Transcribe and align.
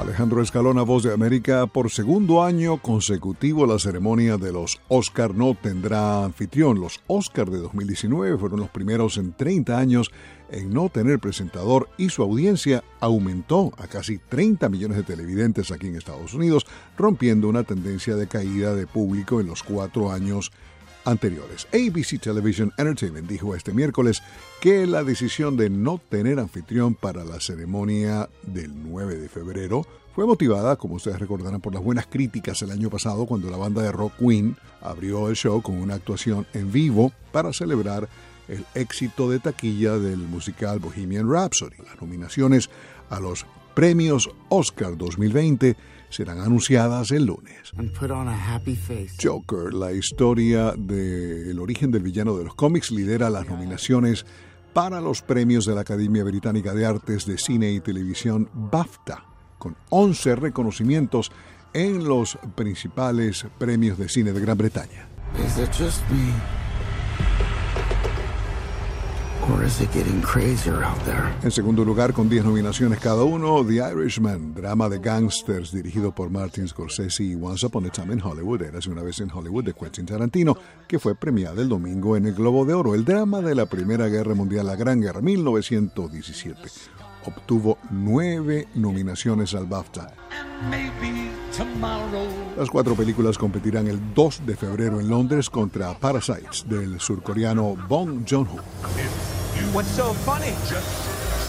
Alejandro 0.00 0.40
Escalona, 0.40 0.80
Voz 0.82 1.02
de 1.02 1.12
América, 1.12 1.66
por 1.66 1.90
segundo 1.90 2.42
año 2.42 2.78
consecutivo 2.78 3.66
la 3.66 3.78
ceremonia 3.78 4.38
de 4.38 4.50
los 4.50 4.80
Oscar 4.88 5.34
no 5.34 5.54
tendrá 5.54 6.24
anfitrión. 6.24 6.80
Los 6.80 7.00
Oscar 7.06 7.50
de 7.50 7.58
2019 7.58 8.38
fueron 8.38 8.60
los 8.60 8.70
primeros 8.70 9.18
en 9.18 9.34
30 9.34 9.78
años 9.78 10.10
en 10.50 10.72
no 10.72 10.88
tener 10.88 11.18
presentador 11.18 11.90
y 11.98 12.08
su 12.08 12.22
audiencia 12.22 12.82
aumentó 12.98 13.72
a 13.76 13.88
casi 13.88 14.16
30 14.16 14.70
millones 14.70 14.96
de 14.96 15.02
televidentes 15.02 15.70
aquí 15.70 15.88
en 15.88 15.96
Estados 15.96 16.32
Unidos, 16.32 16.66
rompiendo 16.96 17.48
una 17.48 17.64
tendencia 17.64 18.16
de 18.16 18.26
caída 18.26 18.74
de 18.74 18.86
público 18.86 19.38
en 19.38 19.48
los 19.48 19.62
cuatro 19.62 20.10
años 20.10 20.50
ABC 21.12 22.20
Television 22.20 22.72
Entertainment 22.76 23.28
dijo 23.28 23.54
este 23.54 23.72
miércoles 23.72 24.22
que 24.60 24.86
la 24.86 25.02
decisión 25.02 25.56
de 25.56 25.70
no 25.70 26.00
tener 26.08 26.38
anfitrión 26.38 26.94
para 26.94 27.24
la 27.24 27.40
ceremonia 27.40 28.28
del 28.42 28.70
9 28.82 29.16
de 29.16 29.28
febrero 29.28 29.86
fue 30.14 30.26
motivada, 30.26 30.76
como 30.76 30.96
ustedes 30.96 31.18
recordarán, 31.18 31.60
por 31.60 31.72
las 31.72 31.82
buenas 31.82 32.06
críticas 32.06 32.60
el 32.62 32.70
año 32.70 32.90
pasado 32.90 33.26
cuando 33.26 33.50
la 33.50 33.56
banda 33.56 33.82
de 33.82 33.92
rock 33.92 34.12
Queen 34.18 34.56
abrió 34.80 35.28
el 35.28 35.36
show 35.36 35.62
con 35.62 35.76
una 35.76 35.94
actuación 35.94 36.46
en 36.52 36.70
vivo 36.72 37.12
para 37.32 37.52
celebrar 37.52 38.08
el 38.48 38.64
éxito 38.74 39.30
de 39.30 39.38
taquilla 39.38 39.98
del 39.98 40.18
musical 40.18 40.80
Bohemian 40.80 41.30
Rhapsody. 41.30 41.76
Las 41.84 42.00
nominaciones 42.00 42.68
a 43.08 43.20
los 43.20 43.46
premios 43.74 44.30
Oscar 44.48 44.96
2020 44.96 45.76
serán 46.08 46.40
anunciadas 46.40 47.10
el 47.12 47.26
lunes. 47.26 47.72
Joker, 49.22 49.72
la 49.72 49.92
historia 49.92 50.72
del 50.76 51.58
origen 51.58 51.90
del 51.90 52.02
villano 52.02 52.36
de 52.36 52.44
los 52.44 52.54
cómics, 52.54 52.90
lidera 52.90 53.30
las 53.30 53.48
nominaciones 53.48 54.26
para 54.72 55.00
los 55.00 55.22
premios 55.22 55.66
de 55.66 55.74
la 55.74 55.80
Academia 55.82 56.24
Británica 56.24 56.74
de 56.74 56.86
Artes 56.86 57.26
de 57.26 57.38
Cine 57.38 57.72
y 57.72 57.80
Televisión 57.80 58.48
BAFTA, 58.52 59.24
con 59.58 59.76
11 59.90 60.36
reconocimientos 60.36 61.32
en 61.72 62.04
los 62.04 62.38
principales 62.54 63.46
premios 63.58 63.98
de 63.98 64.08
cine 64.08 64.32
de 64.32 64.40
Gran 64.40 64.58
Bretaña. 64.58 65.08
En 71.42 71.50
segundo 71.50 71.84
lugar, 71.84 72.12
con 72.12 72.28
10 72.28 72.44
nominaciones 72.44 72.98
cada 73.00 73.24
uno, 73.24 73.64
The 73.64 73.76
Irishman, 73.76 74.54
drama 74.54 74.88
de 74.88 74.98
gangsters 74.98 75.72
dirigido 75.72 76.14
por 76.14 76.30
Martin 76.30 76.68
Scorsese 76.68 77.24
y 77.24 77.34
Once 77.34 77.66
Upon 77.66 77.86
a 77.86 77.90
Time 77.90 78.14
in 78.14 78.22
Hollywood, 78.22 78.62
Eras 78.62 78.86
una 78.86 79.02
vez 79.02 79.20
en 79.20 79.30
Hollywood 79.30 79.64
de 79.64 79.74
Quentin 79.74 80.06
Tarantino, 80.06 80.56
que 80.86 80.98
fue 80.98 81.14
premiada 81.14 81.60
el 81.62 81.68
domingo 81.68 82.16
en 82.16 82.26
el 82.26 82.34
Globo 82.34 82.64
de 82.64 82.74
Oro, 82.74 82.94
el 82.94 83.04
drama 83.04 83.40
de 83.40 83.54
la 83.54 83.66
Primera 83.66 84.06
Guerra 84.08 84.34
Mundial, 84.34 84.66
la 84.66 84.76
Gran 84.76 85.00
Guerra, 85.00 85.20
1917. 85.20 86.60
Obtuvo 87.26 87.78
nueve 87.90 88.68
nominaciones 88.74 89.54
al 89.54 89.66
BAFTA. 89.66 90.12
Las 92.56 92.70
cuatro 92.70 92.94
películas 92.94 93.36
competirán 93.36 93.88
el 93.88 94.14
2 94.14 94.46
de 94.46 94.56
febrero 94.56 95.00
en 95.00 95.08
Londres 95.08 95.50
contra 95.50 95.92
Parasites 95.98 96.64
del 96.68 96.98
surcoreano 97.00 97.76
Bong 97.88 98.24
Joon-ho. 98.28 98.56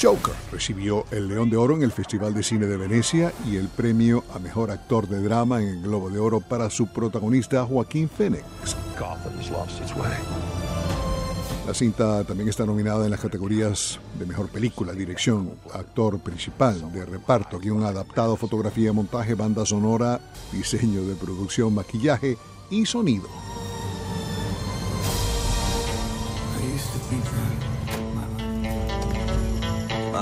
Joker 0.00 0.34
recibió 0.50 1.04
el 1.10 1.28
León 1.28 1.50
de 1.50 1.58
Oro 1.58 1.74
en 1.74 1.82
el 1.82 1.92
Festival 1.92 2.32
de 2.32 2.42
Cine 2.42 2.66
de 2.66 2.78
Venecia 2.78 3.32
y 3.46 3.56
el 3.56 3.68
premio 3.68 4.24
a 4.34 4.38
Mejor 4.38 4.70
Actor 4.70 5.06
de 5.06 5.20
Drama 5.20 5.60
en 5.60 5.68
el 5.68 5.82
Globo 5.82 6.08
de 6.08 6.18
Oro 6.18 6.40
para 6.40 6.70
su 6.70 6.86
protagonista 6.86 7.64
Joaquín 7.66 8.08
Phoenix. 8.08 8.44
La 11.66 11.74
cinta 11.74 12.24
también 12.24 12.48
está 12.48 12.64
nominada 12.64 13.04
en 13.04 13.10
las 13.10 13.20
categorías 13.20 13.98
de 14.18 14.24
Mejor 14.24 14.48
Película, 14.48 14.92
Dirección, 14.92 15.50
Actor 15.74 16.18
Principal, 16.20 16.92
de 16.92 17.04
Reparto, 17.04 17.58
guion 17.58 17.82
adaptado, 17.84 18.36
fotografía, 18.36 18.92
montaje, 18.94 19.34
banda 19.34 19.66
sonora, 19.66 20.20
diseño 20.52 21.02
de 21.02 21.16
producción, 21.16 21.74
maquillaje 21.74 22.38
y 22.70 22.86
sonido. 22.86 23.28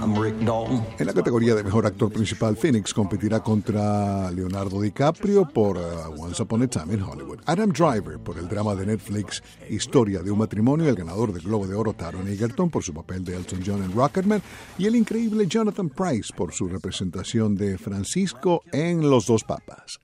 En 0.00 1.06
la 1.06 1.12
categoría 1.12 1.54
de 1.54 1.62
mejor 1.62 1.86
actor 1.86 2.10
principal, 2.10 2.56
Phoenix 2.56 2.94
competirá 2.94 3.40
contra 3.40 4.30
Leonardo 4.30 4.80
DiCaprio 4.80 5.46
por 5.48 5.76
uh, 5.76 6.22
Once 6.22 6.42
Upon 6.42 6.62
a 6.62 6.66
Time 6.66 6.94
in 6.94 7.02
Hollywood. 7.02 7.40
Adam 7.46 7.70
Driver 7.70 8.18
por 8.18 8.38
el 8.38 8.48
drama 8.48 8.74
de 8.74 8.86
Netflix 8.86 9.42
Historia 9.68 10.22
de 10.22 10.30
un 10.30 10.38
matrimonio, 10.38 10.88
el 10.88 10.94
ganador 10.94 11.32
del 11.32 11.42
Globo 11.42 11.66
de 11.66 11.74
Oro 11.74 11.92
Taron 11.92 12.28
Egerton 12.28 12.70
por 12.70 12.82
su 12.82 12.94
papel 12.94 13.24
de 13.24 13.36
Elton 13.36 13.60
John 13.64 13.82
en 13.82 13.92
Rocketman 13.92 14.42
y 14.78 14.86
el 14.86 14.96
increíble 14.96 15.46
Jonathan 15.46 15.88
Price 15.90 16.32
por 16.34 16.52
su 16.52 16.68
representación 16.68 17.54
de 17.54 17.78
Francisco 17.78 18.62
en 18.72 19.08
Los 19.08 19.26
Dos 19.26 19.44
Papas. 19.44 20.00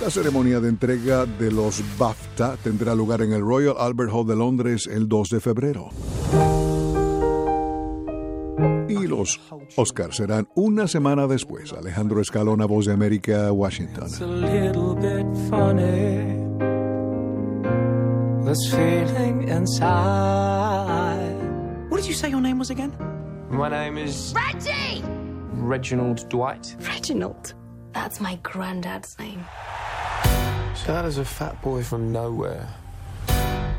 La 0.00 0.10
ceremonia 0.10 0.60
de 0.60 0.68
entrega 0.70 1.26
de 1.26 1.52
los 1.52 1.82
BAFTA 1.98 2.56
tendrá 2.62 2.94
lugar 2.94 3.20
en 3.20 3.32
el 3.32 3.42
Royal 3.42 3.74
Albert 3.78 4.10
Hall 4.10 4.26
de 4.26 4.36
Londres 4.36 4.86
el 4.86 5.08
2 5.08 5.28
de 5.28 5.40
febrero. 5.40 5.90
Y 9.00 9.06
los 9.06 9.40
Oscars 9.76 10.16
serán 10.16 10.46
una 10.54 10.86
semana 10.86 11.26
después. 11.26 11.72
Alejandro 11.72 12.20
Escalona, 12.20 12.66
Voz 12.66 12.84
de 12.84 12.92
América, 12.92 13.50
Washington. 13.50 14.04
It's 14.04 14.20
a 14.20 14.26
little 14.26 14.94
bit 14.94 15.24
funny. 15.48 16.36
This 18.44 18.70
feeling 18.70 19.48
inside. 19.48 21.16
What 21.88 21.96
did 22.00 22.08
you 22.08 22.14
say 22.14 22.28
your 22.28 22.42
name 22.42 22.58
was 22.58 22.68
again? 22.68 22.92
My 23.48 23.70
name 23.70 23.96
is 23.96 24.34
Reggie! 24.36 25.02
Reginald 25.54 26.28
Dwight. 26.28 26.76
Reginald. 26.80 27.54
That's 27.92 28.20
my 28.20 28.38
granddad's 28.42 29.18
name. 29.18 29.46
So 30.74 30.92
how 30.92 31.02
does 31.02 31.16
a 31.16 31.24
fat 31.24 31.60
boy 31.62 31.82
from 31.82 32.12
nowhere 32.12 32.68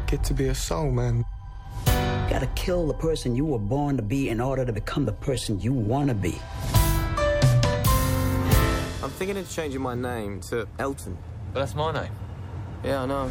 get 0.08 0.24
to 0.24 0.34
be 0.34 0.48
a 0.48 0.56
soul 0.56 0.92
man? 0.92 1.26
You 2.32 2.40
gotta 2.40 2.48
kill 2.56 2.88
the 2.88 2.94
person 2.94 3.36
you 3.36 3.44
were 3.44 3.60
born 3.60 3.98
to 3.98 4.02
be 4.02 4.30
in 4.30 4.40
order 4.40 4.64
to 4.64 4.72
become 4.72 5.04
the 5.04 5.12
person 5.12 5.60
you 5.60 5.74
wanna 5.74 6.14
be. 6.14 6.40
I'm 9.04 9.10
thinking 9.10 9.36
of 9.36 9.52
changing 9.52 9.82
my 9.82 9.96
name 9.96 10.40
to 10.44 10.66
Elton. 10.80 11.18
But 11.52 11.60
that's 11.60 11.76
my 11.76 11.92
name. 11.92 12.12
Yeah, 12.86 13.04
I 13.04 13.06
know. 13.06 13.30